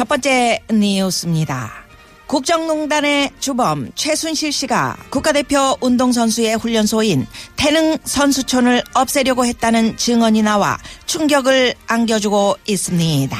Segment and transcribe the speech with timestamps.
[0.00, 1.70] 첫 번째 뉴스입니다.
[2.26, 12.56] 국정농단의 주범 최순실 씨가 국가대표 운동선수의 훈련소인 태릉 선수촌을 없애려고 했다는 증언이 나와 충격을 안겨주고
[12.66, 13.36] 있습니다.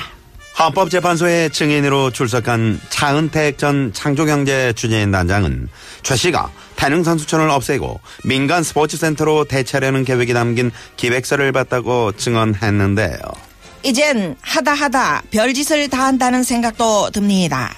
[0.58, 5.66] 헌법재판소의 증인으로 출석한 차은택 전 창조경제주재단장은
[6.02, 13.49] 최 씨가 태릉 선수촌을 없애고 민간 스포츠센터로 대체하려는 계획이 담긴 기획서를 봤다고 증언했는데요.
[13.82, 17.74] 이젠 하다 하다 별짓을 다 한다는 생각도 듭니다.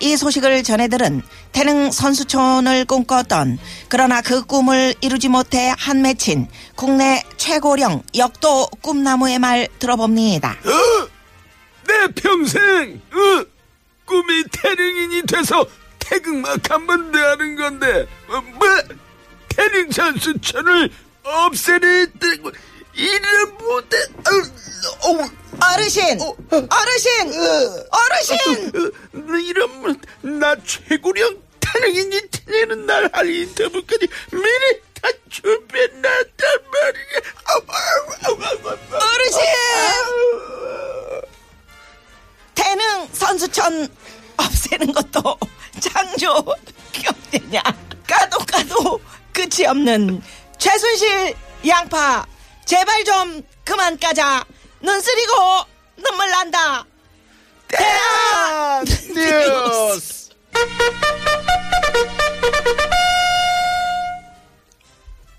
[0.00, 3.58] 이 소식을 전해들은 태릉 선수촌을 꿈꿨던
[3.88, 10.56] 그러나 그 꿈을 이루지 못해 한 맺힌 국내 최고령 역도 꿈나무의 말 들어봅니다.
[11.86, 13.44] 내 평생 어,
[14.04, 15.64] 꿈이 태릉인이 돼서
[15.98, 18.68] 태극막 한 번 더 하는 건데 어, 뭐
[19.48, 20.90] 태릉 선수촌을
[21.24, 22.50] 없애려 했다고
[22.96, 25.30] 이런 못해 어, 어,
[25.74, 26.18] 어르신!
[26.20, 27.32] 어르신!
[27.90, 28.72] 어르신!
[28.74, 37.20] 어, 이런 뭐, 나 최고령 태릉인이 되는 날 할 인터뷰까지 미리 다 준비해놨단 말이야.
[38.92, 39.40] 어르신!
[42.54, 43.88] 태릉 선수촌
[44.38, 45.38] 없애는 것도
[45.80, 46.44] 창조
[46.92, 47.62] 경제냐.
[48.06, 49.00] 까도 까도
[49.32, 50.22] 끝이 없는
[50.58, 51.34] 최순실
[51.66, 52.24] 양파.
[52.66, 54.44] 제발 좀 그만 까자.
[54.82, 55.32] 눈 쓰리고
[55.96, 56.84] 눈물 난다.
[57.68, 60.30] 대한 뉴스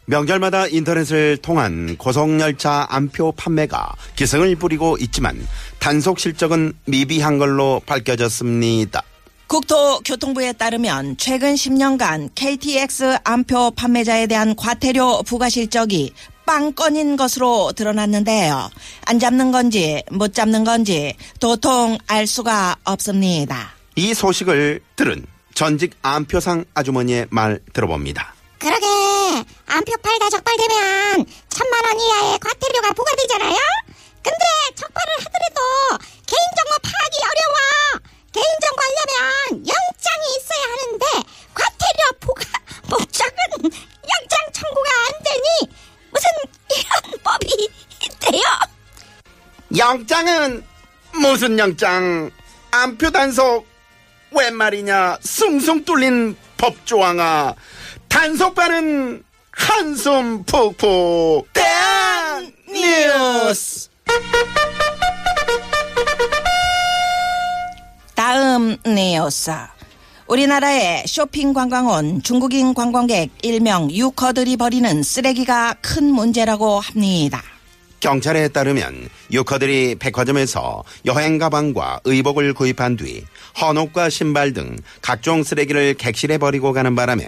[0.05, 5.45] 명절마다 인터넷을 통한 고속열차 암표 판매가 기승을 부리고 있지만
[5.79, 9.03] 단속 실적은 미비한 걸로 밝혀졌습니다.
[9.47, 16.13] 국토교통부에 따르면 최근 10년간 KTX 암표 판매자에 대한 과태료 부과 실적이
[16.45, 18.69] 빵건인 것으로 드러났는데요.
[19.05, 23.73] 안 잡는 건지 못 잡는 건지 도통 알 수가 없습니다.
[23.95, 28.33] 이 소식을 들은 전직 암표상 아주머니의 말 들어봅니다.
[28.59, 28.85] 그러게
[29.65, 33.57] 안표 팔다 적발되면 천만 원 이하의 과태료가 부과되잖아요.
[34.23, 38.16] 근데 적발을 하더라도 개인정보 파악이 어려워.
[38.37, 41.05] 개인정보 하려면 영장이 있어야 하는데
[41.53, 42.43] 과태료 부과
[42.89, 45.73] 목적은 영장 청구가 안 되니
[46.11, 46.29] 무슨
[46.69, 47.69] 이런 법이
[48.05, 48.43] 있대요.
[49.75, 50.63] 영장은
[51.13, 52.29] 무슨 영장?
[52.71, 53.65] 암표 단속
[54.31, 55.17] 웬 말이냐?
[55.21, 57.55] 숭숭 뚫린 법조항아.
[58.07, 61.51] 단속반은 한숨 푹푹.
[61.53, 63.89] 대한 뉴스.
[68.27, 69.51] 다음 뉴스.
[70.27, 77.41] 우리나라에 쇼핑 관광 온 중국인 관광객 일명 유커들이 버리는 쓰레기가 큰 문제라고 합니다.
[78.01, 83.23] 경찰에 따르면 유커들이 백화점에서 여행 가방과 의복을 구입한 뒤
[83.61, 87.23] 헌옷과 신발 등 각종 쓰레기를 객실에 버리고 가는 바람에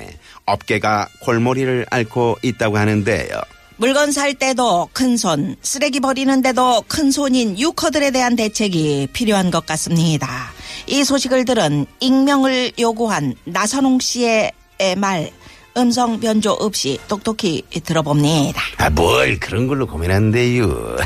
[0.46, 3.40] 업계가 골머리를 앓고 있다고 하는데요.
[3.78, 10.52] 물건 살 때도 큰 손, 쓰레기 버리는데도 큰 손인 유커들에 대한 대책이 필요한 것 같습니다.
[10.88, 14.52] 이 소식을 들은 익명을 요구한 나선홍 씨의
[14.98, 15.32] 말,
[15.78, 18.62] 음성 변조 없이 똑똑히 들어봅니다.
[18.78, 20.98] 아, 뭘 그런 걸로 고민한대요.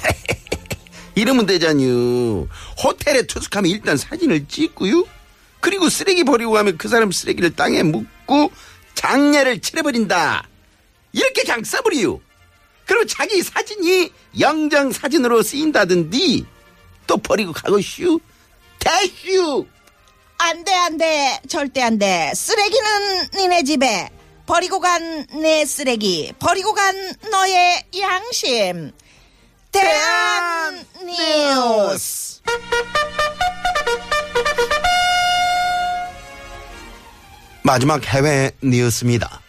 [1.16, 2.47] 이러면 되잖요.
[2.84, 5.06] 호텔에 투숙하면 일단 사진을 찍고요.
[5.59, 8.51] 그리고 쓰레기 버리고 가면 그 사람 쓰레기를 땅에 묻고
[8.95, 10.47] 장례를 치러버린다.
[11.13, 12.19] 이렇게 그냥 써버리요.
[12.85, 16.45] 그러면 자기 사진이 영정 사진으로 쓰인다든지
[17.07, 18.19] 또 버리고 가고 슈.
[18.83, 19.66] 대슈.
[20.38, 21.39] 안 돼, 안 돼.
[21.47, 22.31] 절대 안 돼.
[22.35, 24.09] 쓰레기는 니네 집에.
[24.46, 26.34] 버리고 간 내 쓰레기.
[26.40, 26.96] 버리고 간
[27.31, 28.91] 너의 양심.
[29.72, 32.41] 대한 뉴스.
[37.63, 39.41] 마지막 해외 뉴스입니다.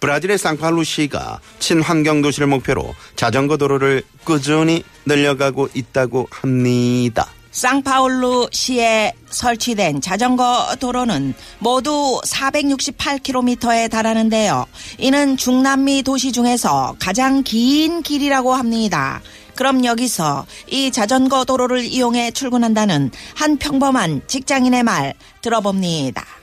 [0.00, 7.28] 브라질의 상파울루시가 친환경 도시를 목표로 자전거 도로를 꾸준히 늘려가고 있다고 합니다.
[7.50, 14.66] 상파울루 시에 설치된 자전거 도로는 모두 468km에 달하는데요.
[14.98, 19.20] 이는 중남미 도시 중에서 가장 긴 길이라고 합니다.
[19.56, 26.39] 그럼 여기서 이 자전거 도로를 이용해 출근한다는 한 평범한 직장인의 말 들어봅니다.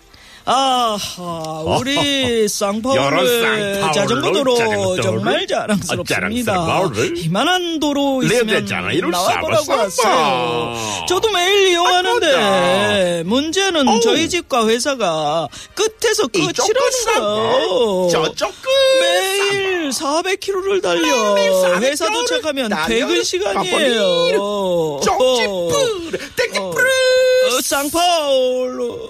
[0.50, 4.56] 아하, 우리 쌍파울의 자전거 도로
[5.02, 5.46] 정말?
[5.46, 6.54] 자랑스럽습니다.
[6.54, 6.90] 아?
[7.18, 8.66] 이만한 도로 있으면.
[9.12, 10.10] 나와 보라고 싸봐, 싸봐.
[10.10, 11.06] 왔어요.
[11.06, 14.00] 저도 매일 이용하는데 문제는 어우.
[14.00, 18.08] 저희 집과 회사가 끝에서 거예요.
[18.10, 18.70] 저쪽 끝.
[19.02, 21.36] 매일 400km를 달려
[21.82, 25.02] 회사 도착하면 퇴근 시간이에요.
[25.04, 26.08] 쪽집풀
[26.56, 29.10] 어, 어, 쌍파울로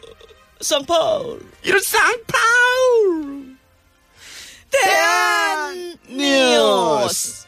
[0.61, 3.57] 쌍파울 이런 쌍파울
[4.71, 7.45] 대한 뉴스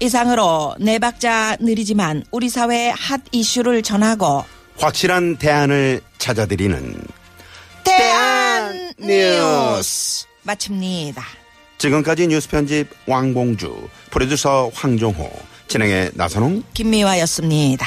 [0.00, 4.44] 이상으로 네 박자 느리지만 우리 사회의 핫 이슈를 전하고
[4.78, 7.02] 확실한 대안을 찾아드리는
[7.84, 9.06] 대한 뉴스.
[9.06, 11.22] 뉴스 마칩니다.
[11.78, 15.30] 지금까지 뉴스 편집 왕봉주 프로듀서 황종호
[15.68, 17.86] 진행의 나선홍 김미화였습니다.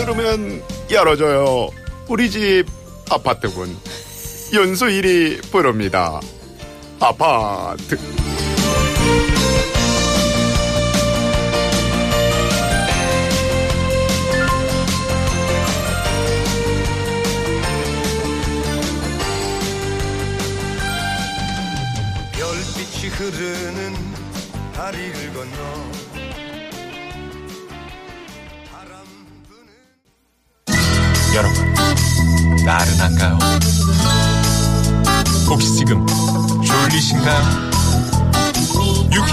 [0.00, 1.68] 누르면 열어줘요.
[2.08, 2.64] 우리 집
[3.10, 3.76] 아파트군.
[4.54, 6.20] 연수 1위 부릅니다.
[6.98, 7.98] 아파트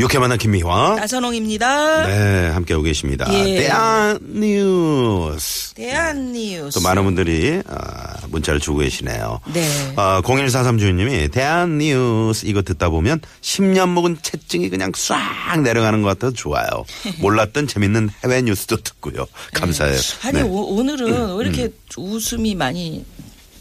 [0.00, 2.06] 유쾌 만난 김미화 나선홍입니다.
[2.06, 3.60] 네 함께하고 계십니다 예.
[3.60, 6.78] 대안 뉴스 대한 뉴스.
[6.78, 9.40] 또 많은 분들이 아, 문자를 주고 계시네요.
[9.52, 9.92] 네.
[9.96, 16.08] 아, 0143 주인님이 대한 뉴스 이거 듣다 보면 10년 묵은 채증이 그냥 싹 내려가는 것
[16.08, 16.68] 같아서 좋아요.
[17.20, 19.26] 몰랐던 재밌는 해외 뉴스도 듣고요.
[19.52, 19.98] 감사해요.
[20.22, 20.42] 아니 네.
[20.42, 21.68] 오, 늘은왜 이렇게
[21.98, 23.04] 웃음이 많이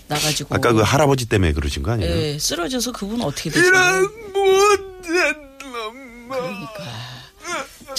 [0.07, 2.11] 나가지고 아까 그 할아버지 때문에 그러신 거 아니에요?
[2.15, 4.09] 예, 쓰러져서 그분 어떻게 되시나요?
[4.33, 5.48] 못된 놈아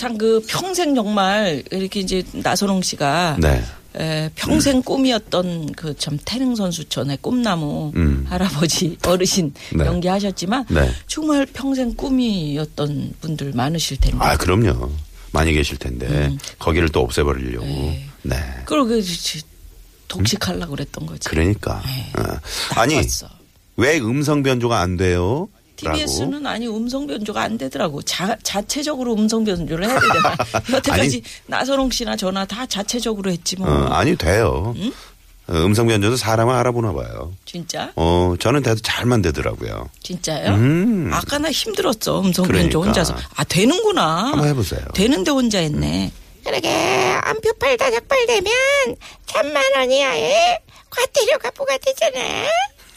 [0.01, 3.63] 참 그 평생 정말 이렇게 이제 나선홍 씨가 네.
[3.97, 8.25] 에, 평생 꿈이었던 그 참 태릉 선수촌의 꿈나무 음.
[8.29, 9.85] 할아버지 어르신 네.
[9.85, 10.91] 연기하셨지만 네.
[11.07, 14.19] 정말 평생 꿈이었던 분들 많으실 텐데.
[14.21, 14.91] 아, 그럼요.
[15.33, 16.39] 많이 계실 텐데 음.
[16.59, 17.67] 거기를 또 없애버리려고.
[18.23, 18.37] 네.
[18.65, 19.43] 그걸 그 지-
[20.09, 21.29] 독식하려고 그랬던 거지.
[21.29, 21.83] 그러니까.
[21.85, 22.13] 네.
[22.21, 22.41] 어.
[22.81, 23.01] 아니.
[23.77, 25.49] 왜 음성 변조가 안 돼요?
[25.81, 28.03] TBS는 아니 음성 변조가 안 되더라고.
[28.03, 30.37] 자, 자체적으로 음성 변조를 해야 되잖아.
[30.77, 31.23] 여태까지 아니.
[31.47, 33.69] 나선홍 씨나 저나 다 자체적으로 했지 뭐.
[33.69, 34.75] 어, 아니 돼요.
[35.49, 37.33] 어, 음성 변조도 사람을 알아보나 봐요.
[37.45, 37.91] 진짜?
[37.97, 39.89] 어, 저는 돼도 잘 만 되더라고요.
[40.03, 40.51] 진짜요?
[40.55, 41.11] 음.
[41.13, 42.21] 아까 나 힘들었어.
[42.21, 42.65] 음성 그러니까.
[42.71, 43.17] 변조 혼자서.
[43.35, 44.27] 아 되는구나.
[44.27, 44.81] 한번 해보세요.
[44.95, 46.13] 되는데 혼자 했네.
[46.45, 46.69] 그러게
[47.23, 48.53] 안표 팔다 적발되면
[49.27, 50.59] 천만 원 이하의
[50.89, 52.19] 과태료가 부과되잖아.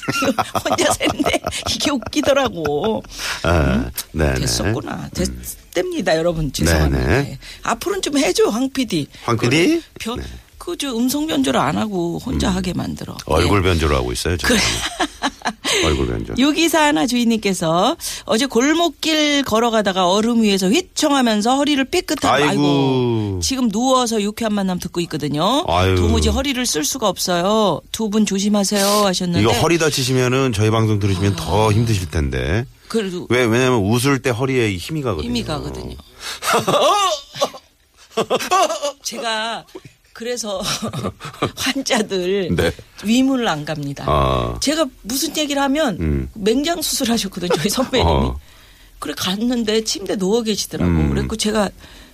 [0.09, 3.03] 이거 혼자 했는데 이게 웃기더라고.
[3.43, 4.35] 아, 네네.
[4.35, 5.09] 됐었구나.
[5.13, 6.51] 됐답니다, 여러분.
[6.51, 7.07] 죄송합니다.
[7.07, 7.23] 네네.
[7.23, 7.37] 네.
[7.63, 9.07] 앞으로는 좀 해줘, 황 PD.
[9.23, 9.81] 황 PD?
[9.99, 10.25] 변, 네.
[10.65, 13.17] 그저 음성 변조를 안 하고 혼자 하게 만들어.
[13.25, 13.67] 얼굴 네.
[13.69, 14.37] 변조를 하고 있어요.
[14.37, 14.55] 지금.
[15.83, 16.33] 얼굴 변조.
[16.37, 22.47] 유기사 하나 주인님께서 어제 골목길 걸어가다가 얼음 위에서 휘청하면서 허리를 삐끗한 아이고.
[22.49, 25.65] 아이고 지금 누워서 유쾌한 만남 듣고 있거든요.
[25.67, 25.95] 아유.
[25.97, 27.81] 도무지 허리를 쓸 수가 없어요.
[27.91, 32.63] 두 분 조심하세요 하셨는데 이거 허리 다치시면은 저희 방송 들으시면 더 힘드실 텐데.
[32.87, 35.27] 그래도 왜 왜냐면 웃을 때 허리에 힘이 가거든요.
[35.27, 35.95] 힘이 가거든요.
[39.03, 39.65] 제가
[40.13, 40.61] 그래서
[41.57, 42.71] 환자들 네.
[43.03, 44.05] 위문을 안 갑니다.
[44.07, 44.57] 아.
[44.61, 46.29] 제가 무슨 얘기를 하면 음.
[46.35, 47.49] 맹장 수술하셨거든요.
[47.55, 48.11] 저희 선배님이.
[48.11, 48.39] 어.
[48.99, 50.89] 그래 갔는데 침대 누워 계시더라고.
[50.89, 51.09] 음.
[51.09, 51.69] 그래갖고 제가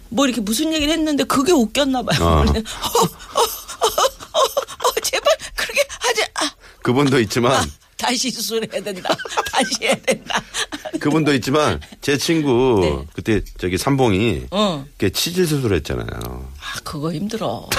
[0.10, 2.20] 뭐 이렇게 무슨 얘기를 했는데 그게 웃겼나 봐요.
[2.26, 2.46] 어.
[2.46, 6.24] 그래서 어, 어, 어, 어, 어, 제발 그렇게 하지.
[6.36, 6.52] 아,
[6.82, 7.66] 그분도 있지만 아,
[8.00, 9.14] 다시 수술해야 된다.
[9.52, 10.42] 다시 해야 된다.
[11.00, 13.06] 그분도 있지만 제 친구 네.
[13.14, 14.86] 그때 저기 삼봉이 어.
[14.98, 16.08] 그 치질 수술했잖아요.
[16.18, 17.68] 아, 그거 힘들어.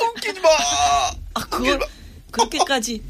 [0.00, 0.48] 웃기지 마.
[1.34, 1.80] 아, 그걸
[2.30, 3.02] 그렇게까지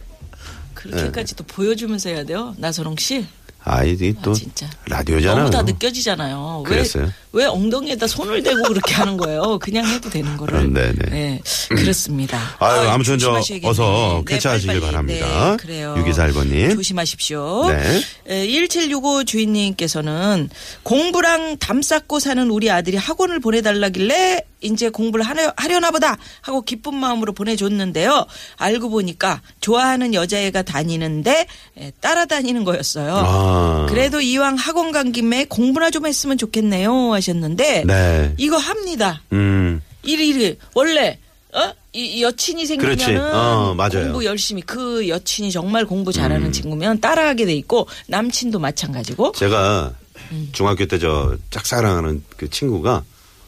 [0.75, 3.27] 그렇게까지 또 보여주면서 해야 돼요, 나선홍 씨.
[3.63, 4.71] 아, 이게 또 아.
[4.87, 5.37] 라디오잖아요.
[5.37, 6.63] 너무 다 느껴지잖아요.
[6.67, 7.05] 그랬어요?
[7.05, 9.59] 왜, 왜 엉덩이에다 손을 대고 그렇게 하는 거예요?
[9.61, 10.73] 그냥 해도 되는 거를.
[10.73, 10.93] 네네.
[11.11, 12.39] 네, 그렇습니다.
[12.59, 13.41] 아유, 아, 아무튼 저.
[13.63, 14.81] 어서 네, 쾌차하시길.
[14.81, 15.51] 바랍니다.
[15.53, 15.95] 네, 그래요.
[15.99, 16.75] 유기살번님.
[16.75, 17.69] 조심하십시오.
[17.71, 18.01] 네.
[18.27, 20.49] 에, 1765 주인님께서는
[20.83, 26.95] 공부랑 담 쌓고 사는 우리 아들이 학원을 보내달라길래 이제 공부를 하려, 하려나 보다 하고 기쁜
[26.97, 28.27] 마음으로 보내줬는데요.
[28.57, 31.47] 알고 보니까 좋아하는 여자애가 다니는데
[31.79, 33.15] 에, 따라다니는 거였어요.
[33.17, 33.87] 아.
[33.89, 38.35] 그래도 이왕 학원 간 김에 공부나 좀 했으면 좋겠네요 하셨는데 네.
[38.39, 39.23] 이거 합니다.
[39.33, 39.81] 음.
[40.03, 41.19] 일일이 원래
[41.53, 41.73] 어?
[41.93, 43.21] 이이 여친이 생기면은.
[43.21, 44.05] 어, 맞아요.
[44.05, 49.93] 공부 열심히 그 여친이 정말 공부 잘하는 친구면 따라하게 돼 있고 남친도 마찬가지고 제가
[50.33, 50.49] 음.
[50.53, 53.03] 중학교 때 저 짝사랑하는 그 친구가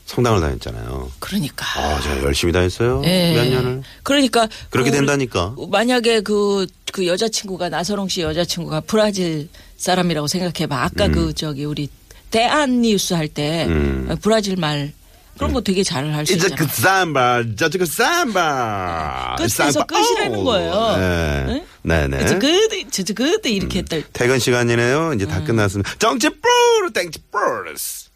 [0.06, 1.12] 성당을 다녔잖아요.
[1.20, 3.02] 그러니까 아, 제가 열심히 다녔어요.
[3.04, 3.34] 예.
[3.34, 3.82] 몇 년을.
[4.02, 5.54] 그러니까 그렇게 그 된다니까.
[5.70, 10.82] 만약에 그, 그 여자친구가 나선홍 씨 여자친구가 브라질 사람이라고 생각해봐.
[10.82, 11.88] 아까 그 저기 우리
[12.32, 14.16] 대한 뉴스 할때 음.
[14.20, 14.92] 브라질 말
[15.36, 16.56] 그런 거 되게 잘 할 수 이제 있잖아.
[16.56, 19.36] 그 삼바, 저저 그 삼바.
[19.38, 19.84] 끝에서.
[19.86, 20.44] 끝이라는 오.
[20.44, 20.96] 거예요.
[20.96, 21.44] 네.
[21.48, 21.66] 응?
[21.82, 22.18] 네네.
[22.18, 23.96] 그치, 그때, 저, 그때 이렇게 했다.
[24.12, 25.14] 퇴근 시간이네요.
[25.14, 25.44] 이제 다 음.
[25.44, 25.94] 끝났습니다.
[25.98, 28.08] 정치 뿌르 땡치 뿌르스.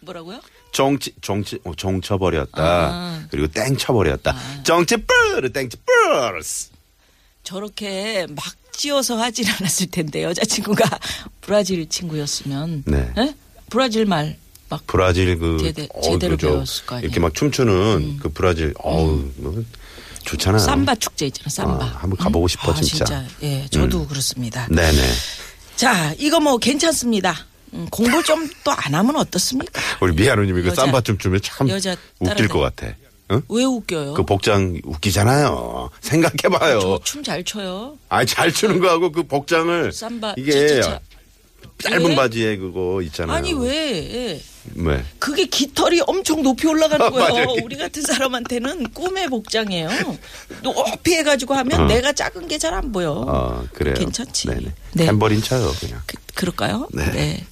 [0.00, 0.40] 뭐라고요?
[0.72, 2.62] 정치 정치 어, 정쳐버렸다.
[2.62, 3.24] 아.
[3.30, 4.36] 그리고 땡 쳐버렸다.
[4.64, 6.70] 정치 뿌르 땡치 뿌르스.
[7.44, 10.84] 저렇게 막 지어서 하진 않았을 텐데 여자친구가
[11.40, 13.10] 브라질 친구였으면 네.
[13.18, 13.34] 예?
[13.70, 14.36] 브라질 말
[14.68, 16.48] 막 브라질 그 제대- 어, 제대로 그죠.
[16.48, 17.04] 배웠을 거 아니에요.
[17.04, 17.06] 음.
[17.06, 19.62] 이렇게 막 춤추는 그 브라질 어우 뭐
[20.24, 20.58] 좋잖아요.
[20.58, 23.24] 삼바 축제 있잖아 삼바 아, 한번 가보고 싶어, 아, 진짜.
[23.44, 25.00] 예 저도 그렇습니다 네네.
[25.76, 31.02] 자 이거 뭐 괜찮습니다 음, 공부 좀 또 안 하면 어떻습니까 우리 미아노님이 그 삼바
[31.02, 32.88] 춤 추면 참 여자 웃길 것 같아.
[33.30, 33.42] 응?
[33.48, 35.90] 왜 웃겨요 그 복장 웃기잖아요.
[36.00, 36.80] 생각해봐요.
[36.80, 41.00] 저춤잘 춰요 아니 잘 추는 거하고 그 복장을 삼바 이게 차차차.
[41.78, 42.14] 짧은 왜?
[42.16, 43.36] 바지에 그거 있잖아요.
[43.36, 44.40] 아니 왜
[44.74, 45.04] 왜?
[45.18, 47.32] 그게 깃털이 엄청 높이 올라가는 거예요.
[47.32, 47.46] 맞아요.
[47.62, 49.88] 우리 같은 사람한테는 꿈의 복장이에요.
[50.62, 51.86] 높이 해가지고 하면 어.
[51.86, 53.24] 내가 작은 게 잘 안 보여.
[53.28, 53.94] 아 그래요.
[53.94, 54.48] 괜찮지.
[54.48, 54.74] 네네.
[54.94, 55.06] 네.
[55.06, 56.00] 탬버린 쳐요 그냥.
[56.06, 56.88] 그, 그럴까요?
[56.92, 57.44] 네.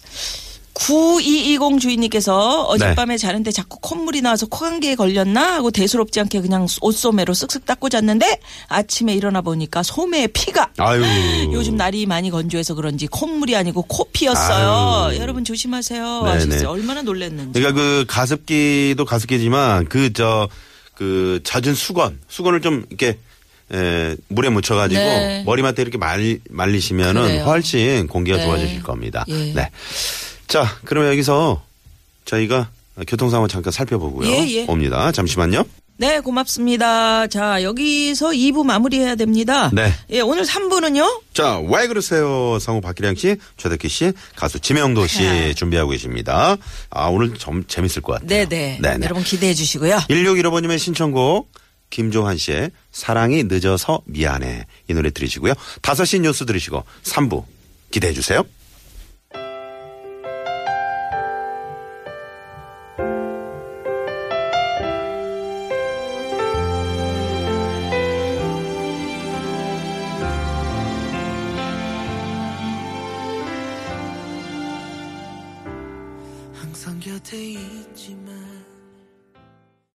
[0.74, 3.18] 9220 주인님께서 어젯밤에 네.
[3.18, 9.14] 자는데 자꾸 콧물이 나와서 코감기에 걸렸나 하고 대수롭지 않게 그냥 옷소매로 쓱쓱 닦고 잤는데 아침에
[9.14, 11.02] 일어나 보니까 소매에 피가 아유.
[11.52, 15.10] 요즘 날이 많이 건조해서 그런지 콧물이 아니고 코피였어요.
[15.10, 15.18] 아유.
[15.20, 16.22] 여러분 조심하세요.
[16.24, 16.30] 네네.
[16.30, 16.70] 하셨어요.
[16.70, 17.58] 얼마나 놀랐는지.
[17.58, 23.18] 그러니까 그 가습기도 가습기지만 그 저그 젖은 수건 수건을 좀 이렇게
[23.72, 25.42] 에, 물에 묻혀가지고 네.
[25.46, 27.44] 머리맡에 이렇게 말, 말리시면은 그래요.
[27.44, 28.44] 훨씬 공기가 네.
[28.44, 29.24] 좋아지실 겁니다.
[29.28, 29.52] 예.
[29.54, 29.70] 네.
[30.54, 31.64] 자, 그러면 여기서
[32.26, 32.70] 저희가
[33.08, 34.30] 교통 상황 잠깐 살펴보고요.
[34.30, 34.66] 예, 예.
[34.68, 35.10] 옵니다.
[35.10, 35.64] 잠시만요.
[35.96, 37.26] 네, 고맙습니다.
[37.26, 39.72] 자, 여기서 2부 마무리해야 됩니다.
[39.72, 39.92] 네.
[40.10, 41.22] 예, 오늘 3부는요?
[41.32, 42.60] 자, 왜 그러세요?
[42.60, 46.56] 성우 박기량 씨, 최덕기 씨, 가수 지명도 씨 준비하고 계십니다.
[46.88, 48.28] 아, 오늘 좀 재밌을 것 같아요.
[48.48, 48.78] 네네.
[48.80, 49.06] 네네.
[49.06, 49.96] 여러분 기대해 주시고요.
[50.08, 51.50] 1615번님의 신청곡
[51.90, 55.54] 김조한 씨의 사랑이 늦어서 미안해 이 노래 들으시고요.
[55.82, 57.42] 5시 뉴스 들으시고 3부
[57.90, 58.44] 기대해 주세요.